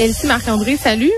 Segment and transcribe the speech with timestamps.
[0.00, 1.12] Elsie Marc-André, salut.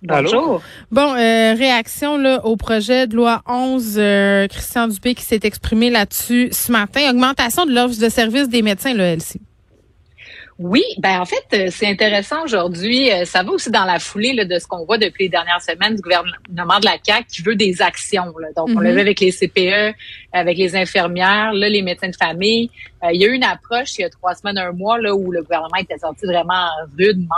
[0.00, 0.62] Bonjour.
[0.90, 5.90] Bon, euh, réaction là, au projet de loi 11, euh, Christian Dupé qui s'est exprimé
[5.90, 7.10] là-dessus ce matin.
[7.10, 9.42] Augmentation de l'offre de service des médecins, là, Elsie.
[10.58, 13.12] Oui, ben en fait, euh, c'est intéressant aujourd'hui.
[13.12, 15.60] Euh, ça va aussi dans la foulée là, de ce qu'on voit depuis les dernières
[15.60, 18.32] semaines du gouvernement de la CAQ qui veut des actions.
[18.38, 18.48] Là.
[18.56, 19.00] Donc, on l'a vu mhm.
[19.00, 19.94] avec les CPE,
[20.32, 22.70] avec les infirmières, là, les médecins de famille.
[23.04, 25.14] Euh, il y a eu une approche il y a trois semaines, un mois, là,
[25.14, 26.68] où le gouvernement était sorti vraiment
[26.98, 27.34] rudement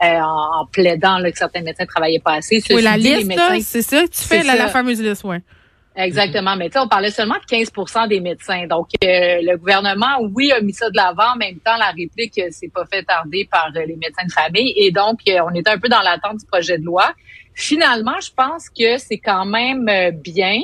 [0.00, 2.62] en, plaidant là, que certains médecins travaillaient pas assez.
[2.70, 3.30] oui, la liste,
[3.62, 5.42] c'est ça tu fais, la, la fameuse liste, ouais.
[5.94, 6.56] Exactement.
[6.56, 8.66] Mais tu sais, on parlait seulement de 15% des médecins.
[8.66, 11.34] Donc, euh, le gouvernement, oui, a mis ça de l'avant.
[11.34, 14.32] En même temps, la réplique euh, s'est pas fait tarder par euh, les médecins de
[14.32, 14.72] famille.
[14.76, 17.12] Et donc, on était un peu dans l'attente du projet de loi.
[17.54, 19.86] Finalement, je pense que c'est quand même
[20.24, 20.60] bien.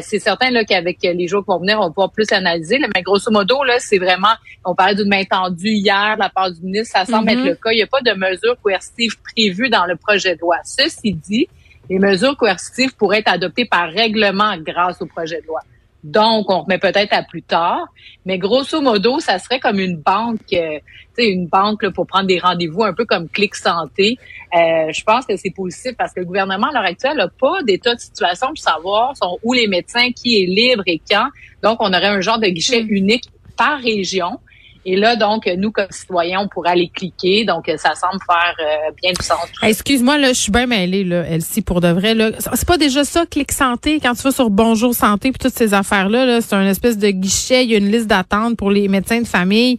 [0.00, 2.78] c'est certain là qu'avec les jours qui vont venir, on va pouvoir plus analyser.
[2.94, 4.32] Mais grosso modo, là, c'est vraiment,
[4.64, 6.96] on parlait d'une main tendue hier de la part du ministre.
[6.96, 7.44] Ça semble être mm-hmm.
[7.44, 7.72] le cas.
[7.72, 10.56] Il n'y a pas de mesures coercitives prévues dans le projet de loi.
[10.64, 11.46] Ceci dit,
[11.90, 15.60] les mesures coercitives pourraient être adoptées par règlement grâce au projet de loi.
[16.04, 17.86] Donc, on remet peut-être à plus tard.
[18.24, 20.78] Mais grosso modo, ça serait comme une banque, euh,
[21.16, 24.18] tu sais, une banque pour prendre des rendez-vous, un peu comme Clic Santé.
[24.54, 27.62] Euh, je pense que c'est positif parce que le gouvernement, à l'heure actuelle, n'a pas
[27.64, 31.28] d'état de situation pour savoir sont où les médecins, qui est libre et quand.
[31.62, 32.88] Donc, on aurait un genre de guichet mm.
[32.88, 33.24] unique
[33.56, 34.38] par région.
[34.86, 37.44] Et là, donc, nous, comme citoyens, on pourrait aller cliquer.
[37.44, 39.46] Donc, ça semble faire euh, bien du sens.
[39.62, 42.14] Excuse-moi, là, je suis bien mêlée, là, Elsie, pour de vrai.
[42.14, 42.30] Là.
[42.38, 45.74] C'est pas déjà ça, Clic Santé, quand tu vas sur Bonjour Santé puis toutes ces
[45.74, 48.88] affaires-là, -là, c'est un espèce de guichet, il y a une liste d'attente pour les
[48.88, 49.78] médecins de famille.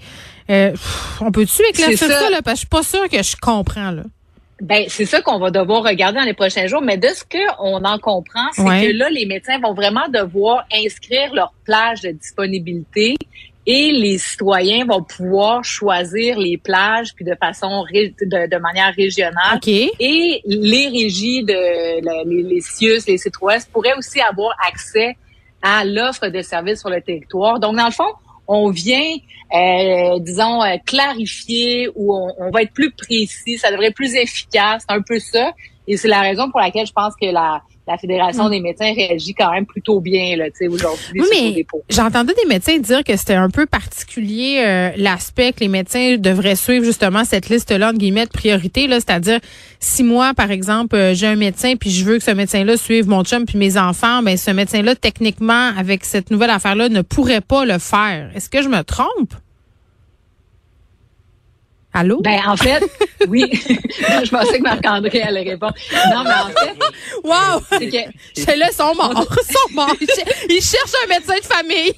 [0.50, 0.74] Euh,
[1.20, 2.42] on peut-tu éclaircir ça, ça, là?
[2.44, 4.04] Parce que je suis pas sûre que je comprends, là.
[4.62, 6.84] Ben, c'est ça qu'on va devoir regarder dans les prochains jours.
[6.84, 11.34] Mais de ce qu'on en comprend, c'est que là, les médecins vont vraiment devoir inscrire
[11.34, 13.16] leur plage de disponibilité
[13.66, 19.60] et les citoyens vont pouvoir choisir les plages puis de façon de, de, manière régionale.
[20.00, 25.16] Et les régies de les, les CIUS, les C3S pourraient aussi avoir accès
[25.62, 27.60] à l'offre de services sur le territoire.
[27.60, 28.12] Donc, dans le fond,
[28.48, 29.16] on vient,
[29.54, 34.16] euh, disons, euh, clarifier ou on, on, va être plus précis, ça devrait être plus
[34.16, 35.52] efficace, un peu ça.
[35.88, 38.52] Et c'est la raison pour laquelle je pense que la, la Fédération mm.
[38.52, 41.22] des médecins réagit quand même plutôt bien là, aujourd'hui.
[41.22, 45.68] Oui, mais j'entendais des médecins dire que c'était un peu particulier euh, l'aspect que les
[45.68, 49.40] médecins devraient suivre justement cette liste-là de guillemets de priorité, là, c'est-à-dire
[49.80, 53.08] si moi, par exemple, euh, j'ai un médecin puis je veux que ce médecin-là suive
[53.08, 57.42] mon chum puis mes enfants, ben ce médecin-là, techniquement, avec cette nouvelle affaire-là, ne pourrait
[57.42, 58.32] pas le faire.
[58.36, 59.34] Est-ce que je me trompe?
[61.94, 62.22] Allô?
[62.22, 62.84] Ben, en fait,
[63.28, 63.44] oui.
[63.54, 65.74] je pensais que Marc-André allait répondre.
[66.10, 66.78] Non, mais en fait.
[67.24, 67.62] Wow!
[67.70, 68.12] C'est que.
[68.34, 69.26] C'est là, ils sont morts.
[69.30, 69.96] Ils sont morts.
[70.50, 71.94] Ils cherchent un médecin de famille.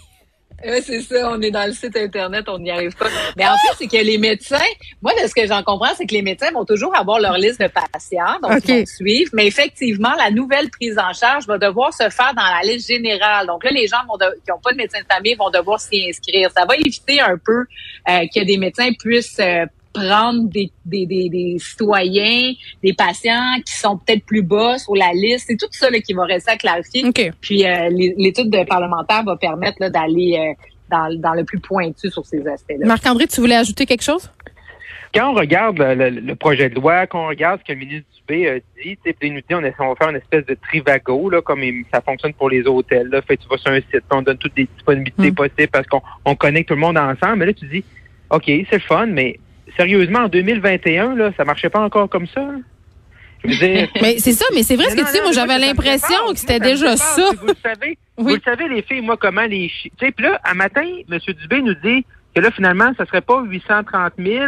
[0.65, 1.29] Oui, c'est ça.
[1.31, 3.07] On est dans le site Internet, on n'y arrive pas.
[3.35, 4.57] Mais en fait, c'est que les médecins,
[5.01, 7.59] moi, de ce que j'en comprends, c'est que les médecins vont toujours avoir leur liste
[7.59, 9.31] de patients, donc ils vont suivre.
[9.33, 13.47] Mais effectivement, la nouvelle prise en charge va devoir se faire dans la liste générale.
[13.47, 16.07] Donc là, les gens vont qui n'ont pas de médecin de famille vont devoir s'y
[16.09, 16.49] inscrire.
[16.55, 17.65] Ça va éviter un peu
[18.09, 22.51] euh, que des médecins puissent euh, prendre des, des, des, des, citoyens,
[22.83, 25.45] des patients qui sont peut-être plus bas sur la liste.
[25.47, 27.03] C'est tout ça là, qui va rester à clarifier.
[27.41, 32.25] Puis euh, l'étude de parlementaire va permettre d'aller euh, dans, dans, le plus pointu sur
[32.25, 32.85] ces aspects-là.
[32.85, 34.29] Marc-André, tu voulais ajouter quelque chose?
[35.13, 38.49] Quand on regarde le, projet de loi, quand on regarde ce que le ministre Dubé
[38.49, 41.61] a dit, il nous dit on, on va faire une espèce de trivago, là, comme
[41.93, 43.09] ça fonctionne pour les hôtels.
[43.09, 43.21] Là.
[43.21, 45.35] Fait tu vas sur un site, on donne toutes les disponibilités hmm.
[45.35, 47.37] possibles parce qu'on on connecte tout le monde ensemble.
[47.37, 47.83] Mais là, tu dis,
[48.31, 49.39] OK, c'est le fun, mais
[49.77, 52.47] sérieusement, en 2021, là, ça marchait pas encore comme ça.
[53.43, 53.89] Je veux dire...
[54.01, 55.21] mais c'est ça, mais c'est vrai ce que tu dis.
[55.21, 57.31] Moi, j'avais l'impression que c'était déjà ça.
[57.39, 59.71] Vous le savez, vous le savez, les filles, moi, comment les...
[59.83, 61.19] Tu sais, puis là, un matin, M.
[61.41, 64.45] Dubé nous dit que là, finalement, ça serait pas 830 000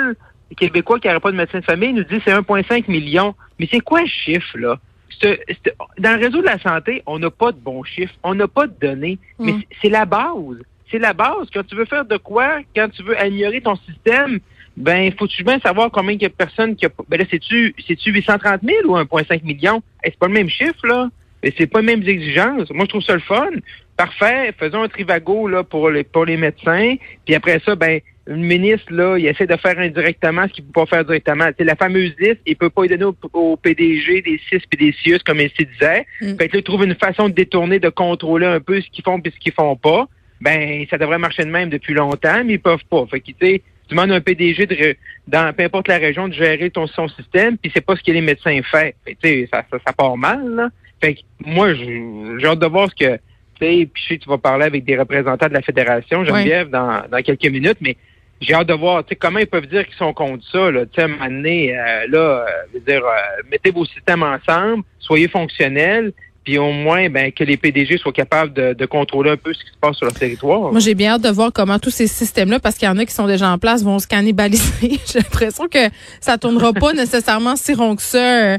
[0.55, 1.89] Québécois qui n'auraient pas de médecin de famille.
[1.89, 3.35] Il nous dit c'est 1,5 million.
[3.59, 4.79] Mais c'est quoi le chiffre, là?
[5.21, 8.67] dans le réseau de la santé, on n'a pas de bons chiffres, on n'a pas
[8.67, 9.63] de données, mais mm.
[9.81, 10.61] c'est la base.
[10.91, 11.47] C'est la base.
[11.53, 14.39] Quand tu veux faire de quoi, quand tu veux améliorer ton système,
[14.77, 17.73] ben, faut-tu bien savoir combien il y a de personnes qui a, ben là, c'est-tu,
[17.87, 19.81] c'est-tu 830 000 ou 1,5 million?
[20.03, 21.09] c'est pas le même chiffre, là.
[21.43, 22.69] Mais c'est pas les mêmes exigences.
[22.71, 23.49] Moi, je trouve ça le fun.
[23.95, 24.51] Parfait.
[24.59, 26.95] Faisons un trivago, là, pour les, pour les médecins.
[27.23, 30.81] Puis après ça, ben, le ministre, là, il essaie de faire indirectement ce qu'il peut
[30.81, 31.45] pas faire directement.
[31.57, 34.91] C'est la fameuse liste, il peut pas y donner au, PDG des CIS et des
[34.91, 36.05] CIUS, comme il se disait.
[36.21, 36.35] Mm.
[36.37, 39.03] Fait que là, il trouve une façon de détourner, de contrôler un peu ce qu'ils
[39.03, 40.07] font et ce qu'ils font pas.
[40.41, 43.05] Ben, ça devrait marcher de même depuis longtemps, mais ils peuvent pas.
[43.05, 44.95] Fait que, tu sais, tu demandes à un PDG de,
[45.27, 48.11] dans peu importe la région de gérer ton son système, puis c'est pas ce que
[48.11, 48.91] les médecins font.
[49.05, 50.47] Fait, ça, ça, ça part mal.
[50.55, 50.69] Là.
[51.01, 53.15] Fait que moi, j'ai hâte de voir ce que.
[53.59, 57.21] Tu sais, puis tu vas parler avec des représentants de la fédération, Geneviève, dans, dans
[57.21, 57.95] quelques minutes, mais
[58.41, 60.71] j'ai hâte de voir comment ils peuvent dire qu'ils sont contre ça.
[60.71, 62.45] Là, à un moment donné, euh, là,
[62.75, 66.11] euh, dire, euh, mettez vos systèmes ensemble, soyez fonctionnels,
[66.45, 69.71] puis au moins ben, que les PDG soient capables de, contrôler un peu ce qui
[69.71, 70.71] se passe sur leur territoire.
[70.71, 73.05] Moi, j'ai bien hâte de voir comment tous ces systèmes-là, parce qu'il y en a
[73.05, 74.99] qui sont déjà en place, vont se cannibaliser.
[75.11, 75.89] j'ai l'impression que
[76.21, 78.57] ça tournera pas nécessairement si rond que ça euh,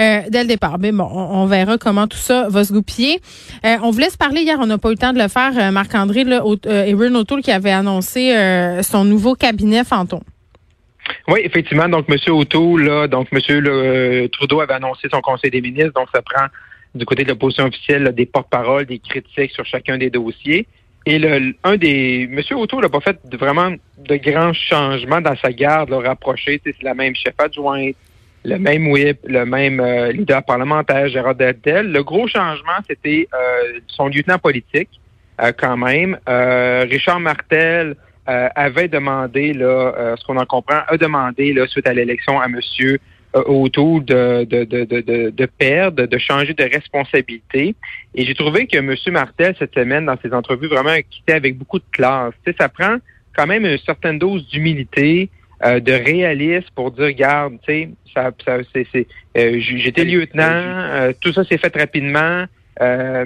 [0.00, 0.78] euh, dès le départ.
[0.80, 3.20] Mais bon, on, verra comment tout ça va se goupiller.
[3.64, 5.70] Euh, on vous laisse parler hier, on n'a pas eu le temps de le faire,
[5.70, 6.26] Marc-André,
[6.66, 8.34] Erin O'Toole qui avait annoncé
[8.82, 10.22] son nouveau cabinet fantôme.
[11.28, 11.88] Oui, effectivement.
[11.88, 12.16] Donc, M.
[12.34, 13.38] O'Toole, là, donc M.
[14.32, 16.46] Trudeau avait annoncé son conseil des ministres, donc ça prend
[16.94, 20.66] du côté de l'opposition officielle des porte-paroles, des critiques sur chacun des dossiers.
[21.06, 22.28] Et le, un des.
[22.30, 22.40] M.
[22.58, 26.60] Auto n'a pas fait vraiment de grands changements dans sa garde, là, rapproché.
[26.64, 27.96] C'est la même chef adjointe,
[28.44, 31.92] le même whip, le même euh, leader parlementaire, Gérard Deltel.
[31.92, 34.90] Le gros changement, c'était euh, son lieutenant politique,
[35.40, 36.18] euh, quand même.
[36.26, 37.96] Richard Martel
[38.26, 42.60] avait demandé, là, ce qu'on en comprend, a demandé, là, suite à l'élection, à M.
[43.36, 47.74] Euh, autour de, de, de, de, perdre, de changer de responsabilité.
[48.14, 48.94] Et j'ai trouvé que M.
[49.12, 52.32] Martel, cette semaine, dans ses entrevues, vraiment quittait avec beaucoup de classe.
[52.42, 52.96] Tu sais, ça prend
[53.36, 55.28] quand même une certaine dose d'humilité,
[55.62, 61.34] euh, de réalisme pour dire, regarde, tu sais, ça, ça c'est, euh, j'étais lieutenant, tout
[61.34, 62.46] ça s'est fait rapidement.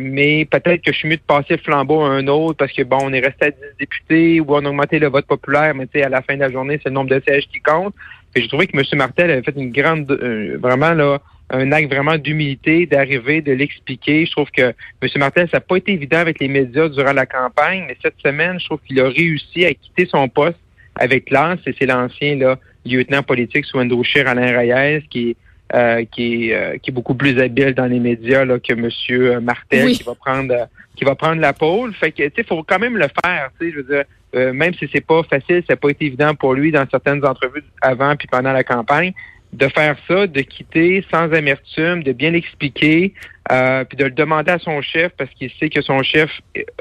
[0.01, 2.83] mais peut-être que je suis mieux de passer le flambeau à un autre parce que
[2.83, 5.87] bon, on est resté à 10 députés ou on a augmenté le vote populaire, mais
[5.87, 7.95] tu sais, à la fin de la journée, c'est le nombre de sièges qui compte.
[8.35, 8.85] J'ai trouvé que M.
[8.95, 11.21] Martel avait fait une grande, euh, vraiment là,
[11.51, 14.25] un acte vraiment d'humilité, d'arriver, de l'expliquer.
[14.25, 15.09] Je trouve que M.
[15.17, 18.59] Martel, ça n'a pas été évident avec les médias durant la campagne, mais cette semaine,
[18.59, 20.59] je trouve qu'il a réussi à quitter son poste
[20.95, 25.37] avec l'ance, et c'est l'ancien là, lieutenant politique sous Andrew Alain Reyes, qui
[25.75, 29.41] euh, qui, est, euh, qui est beaucoup plus habile dans les médias là, que M.
[29.43, 31.95] Martel, qui va prendre qui va prendre la pôle.
[31.95, 34.53] Fait que, tu sais, faut quand même le faire, tu sais, je veux dire, euh,
[34.53, 37.65] même si c'est pas facile, ça n'a pas été évident pour lui dans certaines entrevues
[37.81, 39.13] avant puis pendant la campagne,
[39.53, 43.13] de faire ça, de quitter sans amertume, de bien l'expliquer,
[43.51, 46.31] euh, puis de le demander à son chef parce qu'il sait que son chef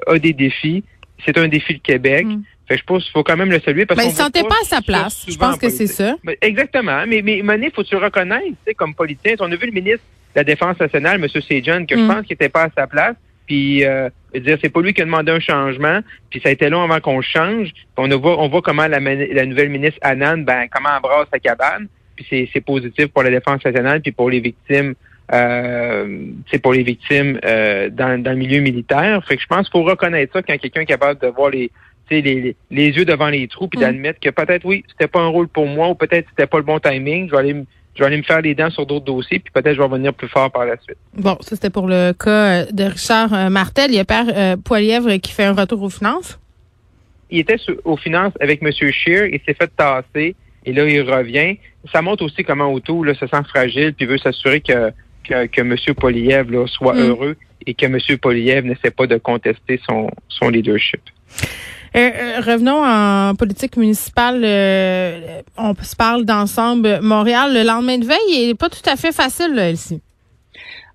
[0.08, 0.84] a des défis.
[1.26, 2.26] C'est un défi de Québec.
[2.26, 2.42] Mm.
[2.68, 4.66] Fait je pense qu'il faut quand même le saluer parce qu'il ne sentait pas à
[4.66, 5.26] sa place.
[5.28, 6.16] Je pense que c'est ça.
[6.42, 7.04] exactement.
[7.06, 8.46] Mais, mais Mané, faut tu le reconnaître,
[8.78, 9.36] comme politicien.
[9.40, 11.28] On a vu le ministre de la Défense nationale, M.
[11.30, 12.08] Sejan, que je mm.
[12.08, 13.16] pense qu'il n'était pas à sa place.
[13.52, 16.00] Puis euh, dire c'est pas lui qui a demandé un changement,
[16.30, 17.74] puis ça a été long avant qu'on change.
[17.98, 22.50] on voit on voit comment la, nouvelle ministre Annan ben comment embrasse sa cabane, puis
[22.54, 24.94] c'est positif pour la défense nationale puis pour les victimes
[25.34, 29.22] euh, c'est pour les victimes euh, dans, le milieu militaire.
[29.28, 31.70] Fait que je pense qu'il faut reconnaître ça quand quelqu'un est capable de voir les,
[32.10, 33.82] les, les yeux devant les trous puis mm.
[33.82, 36.64] d'admettre que peut-être oui, c'était pas un rôle pour moi ou peut-être c'était pas le
[36.64, 37.28] bon timing.
[37.28, 37.66] Je vais aller
[37.96, 40.14] je vais aller me faire les dents sur d'autres dossiers, puis peut-être je vais revenir
[40.14, 40.98] plus fort par la suite.
[41.14, 42.30] Bon, ça c'était pour le cas
[42.62, 43.92] euh, de Richard euh, Martel.
[43.92, 46.40] Il y a Père euh, Poilièvre qui fait un retour aux finances.
[47.30, 48.72] Il était aux finances avec M.
[48.72, 50.36] Scheer, il s'est fait tasser,
[50.66, 51.58] et là, il revient.
[51.92, 54.92] Ça montre aussi comment Auto là, se sent fragile, puis veut s'assurer que,
[55.24, 55.76] que, que, M.
[55.96, 57.00] Poilievre soit mm.
[57.00, 57.98] heureux et que M.
[58.22, 61.02] Poilievre n'essaie pas de contester son, son leadership.
[61.94, 64.42] Euh, euh, revenons en politique municipale.
[64.46, 67.54] Euh, on se parle d'ensemble Montréal.
[67.54, 70.02] Le lendemain de veille, il n'est pas tout à fait facile, là, ici.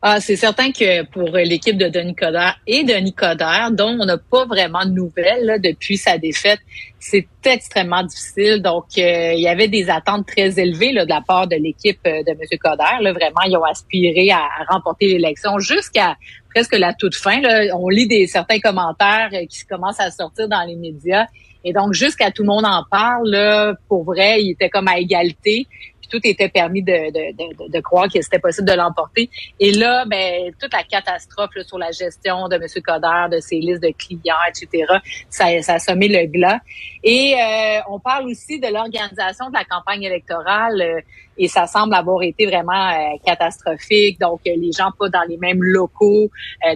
[0.02, 4.18] Ah, c'est certain que pour l'équipe de Denis Coderre et Denis Coderre, dont on n'a
[4.18, 6.60] pas vraiment de nouvelles depuis sa défaite,
[6.98, 8.60] c'est extrêmement difficile.
[8.62, 12.30] Donc, il y avait des attentes très élevées là, de la part de l'équipe de
[12.30, 12.58] M.
[12.60, 13.00] Coderre.
[13.00, 16.16] Là, vraiment, ils ont aspiré à remporter l'élection jusqu'à
[16.56, 17.40] presque la toute fin.
[17.74, 21.26] On lit des certains commentaires euh, qui commencent à sortir dans les médias.
[21.64, 25.66] Et donc, jusqu'à tout le monde en parle, pour vrai, il était comme à égalité
[26.08, 29.30] tout était permis de, de, de, croire que c'était possible de l'emporter.
[29.60, 32.66] Et là, ben, toute la catastrophe sur la gestion de M.
[32.84, 34.84] Coder, de ses listes de clients, etc.,
[35.28, 36.60] ça, ça a semé le glas.
[37.02, 41.00] Et euh, on parle aussi de l'organisation de la campagne électorale euh,
[41.38, 44.18] et ça semble avoir été vraiment euh, catastrophique.
[44.18, 46.30] Donc, les gens pas dans les mêmes locaux,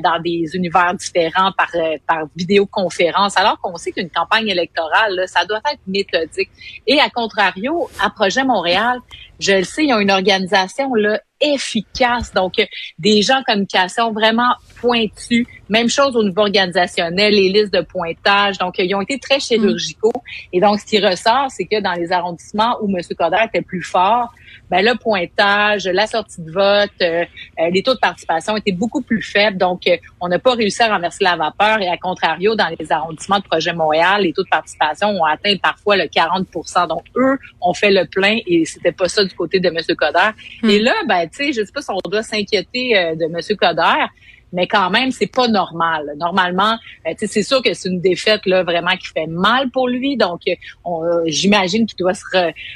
[0.05, 1.71] dans des univers différents par,
[2.07, 6.51] par vidéoconférence, alors qu'on sait qu'une campagne électorale, ça doit être méthodique.
[6.87, 8.99] Et à contrario, à Projet Montréal,
[9.39, 12.33] je le sais, ils ont une organisation là efficace.
[12.33, 12.55] Donc,
[12.99, 15.47] des gens en communication vraiment pointus.
[15.69, 18.59] Même chose au niveau organisationnel, les listes de pointage.
[18.59, 20.13] Donc, ils ont été très chirurgicaux.
[20.53, 23.03] Et donc, ce qui ressort, c'est que dans les arrondissements où M.
[23.17, 24.33] Coder était plus fort,
[24.71, 27.25] ben, le pointage, la sortie de vote, euh,
[27.59, 29.59] euh, les taux de participation étaient beaucoup plus faibles.
[29.59, 31.83] Donc, euh, on n'a pas réussi à renverser la vapeur.
[31.83, 35.57] Et à contrario, dans les arrondissements de Projet Montréal, les taux de participation ont atteint
[35.61, 39.59] parfois le 40% Donc, eux ont fait le plein et c'était pas ça du côté
[39.59, 39.79] de M.
[39.97, 40.31] Coder.
[40.63, 40.85] Et hmm.
[40.85, 43.57] là, ben, tu sais, je sais pas si on doit s'inquiéter de M.
[43.57, 44.07] Coder,
[44.53, 46.13] mais quand même, c'est pas normal.
[46.17, 50.17] Normalement, euh, c'est sûr que c'est une défaite là vraiment qui fait mal pour lui.
[50.17, 52.25] Donc, euh, j'imagine qu'il doit se,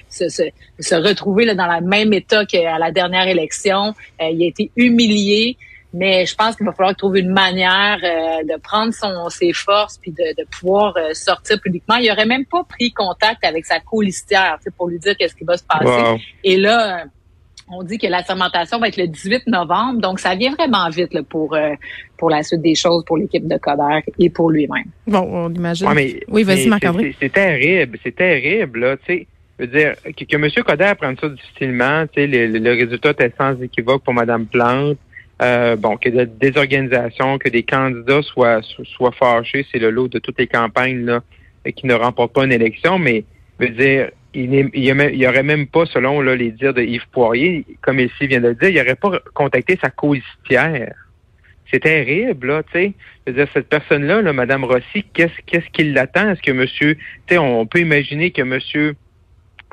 [0.09, 0.29] se,
[0.79, 3.95] se, retrouver là, dans le même état qu'à la dernière élection.
[4.21, 5.57] Euh, il a été humilié.
[5.97, 10.11] Mais je pense qu'il va falloir trouver une manière de prendre son, ses forces puis
[10.11, 11.95] de, de pouvoir sortir publiquement.
[11.95, 15.57] Il aurait même pas pris contact avec sa colistière pour lui dire qu'est-ce qui va
[15.57, 16.21] se passer.
[16.43, 17.05] Et là,
[17.69, 21.21] on dit que la fermentation va être le 18 novembre, donc ça vient vraiment vite
[21.23, 21.75] pour euh,
[22.17, 24.85] pour la suite des choses pour l'équipe de Coder et pour lui-même.
[25.07, 25.89] Bon, on imagine.
[26.29, 27.15] oui, vas-y, Marc-André.
[27.21, 29.27] C'est terrible, c'est terrible, là, tu sais.
[29.59, 30.51] Je veux dire, que, que M.
[30.65, 34.99] Coder prenne ça difficilement, tu sais, le, résultat était sans équivoque pour Mme Plante.
[35.43, 40.19] Euh, bon, que des organisations, que des candidats soient soient fâchés, c'est le lot de
[40.19, 41.21] toutes les campagnes là
[41.73, 43.25] qui ne remportent pas une élection, mais
[43.59, 47.65] je veux dire, il n'y aurait même pas, selon là, les dires de Yves Poirier,
[47.83, 50.95] comme ici vient de le dire, il n'aurait pas contacté sa coéquipière.
[51.71, 52.93] C'est terrible, là, tu sais.
[53.27, 56.31] Je veux dire, cette personne-là, là, Mme Rossi, qu'est-ce qu'est-ce qui l'attend?
[56.31, 58.97] Est-ce que monsieur, tu sais, on peut imaginer que monsieur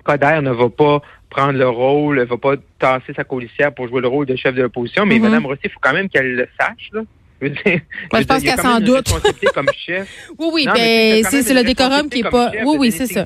[0.04, 4.02] Coder ne va pas prendre le rôle, ne va pas tasser sa colissière pour jouer
[4.02, 5.22] le rôle de chef de l'opposition, mais mm-hmm.
[5.22, 7.02] Mme Rossi, il faut quand même qu'elle le sache, là.
[7.42, 9.08] Je, pense qu'elle s'en doute.
[9.54, 10.08] comme chef.
[10.38, 12.52] Oui, oui, ben, c'est le décorum qui est pas.
[12.64, 13.26] Oui, oui, c'est ça.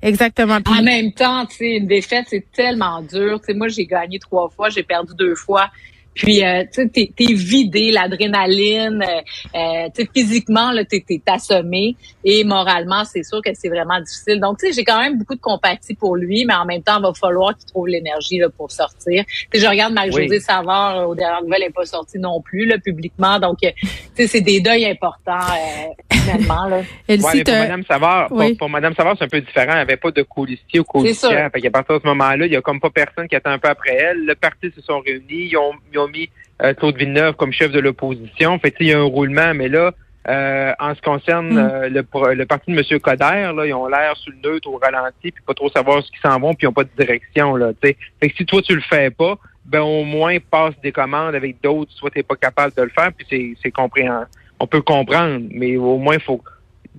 [0.00, 0.58] Exactement.
[0.66, 3.40] En même temps, tu sais, une défaite, c'est tellement dur.
[3.40, 5.70] Tu sais, moi, j'ai gagné trois fois, j'ai perdu deux fois.
[6.14, 11.22] Puis, euh, tu sais, t'es, vidé, l'adrénaline, euh, euh, tu sais, physiquement, là, t'es, t'es
[11.26, 11.96] assommé.
[12.24, 14.38] Et moralement, c'est sûr que c'est vraiment difficile.
[14.40, 16.98] Donc, tu sais, j'ai quand même beaucoup de compatie pour lui, mais en même temps,
[16.98, 19.24] il va falloir qu'il trouve l'énergie là, pour sortir.
[19.52, 22.76] Tu je regarde Marie-Josée Savard, au dernier nouvelle, elle n'est pas sortie non plus, là,
[22.78, 23.38] publiquement.
[23.38, 23.68] Donc, tu
[24.14, 25.54] sais, c'est des deuils importants,
[26.10, 26.82] finalement, là.
[27.08, 28.28] ouais, pour Mme Savard,
[28.58, 29.72] pour, Madame Savard, c'est un peu différent.
[29.72, 31.50] Elle n'avait pas de colistier ou colistière.
[31.52, 33.58] Fait qu'à partir de ce moment-là, il y a comme pas personne qui attend un
[33.58, 34.24] peu après elle.
[34.24, 35.48] Le parti se sont réunis.
[35.50, 36.30] Ils ont, ils ont mis
[36.62, 38.58] euh, Claude Villeneuve comme chef de l'opposition.
[38.58, 39.92] Fait il y a un roulement, mais là,
[40.28, 41.58] euh, en ce qui concerne mm.
[41.58, 43.00] euh, le, le, parti de M.
[43.00, 46.10] Coder, là, ils ont l'air sur le neutre au ralenti, puis pas trop savoir ce
[46.10, 47.56] qu'ils s'en vont, puis ils n'ont pas de direction.
[47.56, 51.34] Là, Fait que si toi tu le fais pas, ben au moins passe des commandes
[51.34, 54.28] avec d'autres, soit tu n'es pas capable de le faire, puis c'est compréhensible.
[54.60, 56.40] On peut comprendre, mais au moins il faut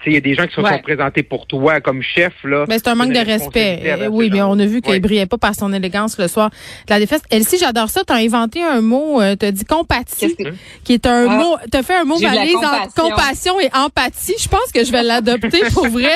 [0.05, 2.33] il y a des gens qui se sont présentés pour toi comme chef.
[2.43, 3.81] Là, mais c'est un manque de respect.
[3.85, 6.93] Euh, oui, mais on a vu qu'il brillait pas par son élégance le soir de
[6.93, 7.21] la défaite.
[7.29, 8.03] Elsie, j'adore ça.
[8.05, 10.35] Tu as inventé un mot, euh, tu as dit compatie,
[10.83, 11.35] qui est un ah.
[11.35, 14.35] mot, tu as fait un mot valise entre compassion et empathie.
[14.39, 16.15] Je pense que je vais l'adopter pour vrai.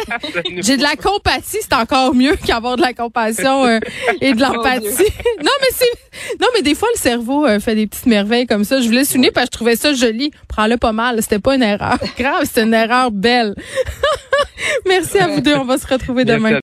[0.57, 3.79] J'ai de la compatie, c'est encore mieux qu'avoir de la compassion euh,
[4.22, 4.88] et de l'empathie.
[5.43, 5.86] non, mais c'est
[6.41, 8.81] non, mais des fois le cerveau fait des petites merveilles comme ça.
[8.81, 10.31] Je voulais souligner parce que je trouvais ça joli.
[10.48, 13.53] Prends-le pas mal, c'était pas une erreur grave, c'était une erreur belle.
[14.86, 15.56] Merci à vous deux.
[15.56, 16.50] On va se retrouver demain.